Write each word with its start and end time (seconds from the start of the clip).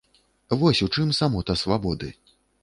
Вось 0.61 0.81
у 0.85 0.87
чым 0.95 1.11
самота 1.19 1.57
свабоды. 1.65 2.11